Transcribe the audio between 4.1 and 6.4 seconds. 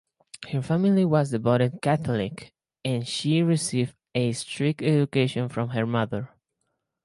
a strict education from her mother.